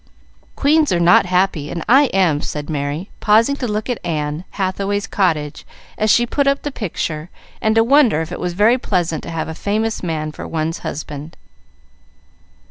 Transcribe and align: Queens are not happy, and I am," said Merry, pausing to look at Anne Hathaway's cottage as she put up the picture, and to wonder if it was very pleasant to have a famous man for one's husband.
Queens 0.55 0.91
are 0.91 0.99
not 0.99 1.27
happy, 1.27 1.69
and 1.69 1.85
I 1.87 2.05
am," 2.05 2.41
said 2.41 2.71
Merry, 2.71 3.11
pausing 3.19 3.55
to 3.57 3.67
look 3.67 3.87
at 3.87 4.03
Anne 4.03 4.45
Hathaway's 4.57 5.05
cottage 5.05 5.63
as 5.95 6.09
she 6.09 6.25
put 6.25 6.47
up 6.47 6.63
the 6.63 6.71
picture, 6.71 7.29
and 7.61 7.75
to 7.75 7.83
wonder 7.83 8.19
if 8.19 8.31
it 8.31 8.39
was 8.39 8.53
very 8.53 8.79
pleasant 8.79 9.21
to 9.21 9.29
have 9.29 9.47
a 9.47 9.53
famous 9.53 10.01
man 10.01 10.31
for 10.31 10.47
one's 10.47 10.79
husband. 10.79 11.37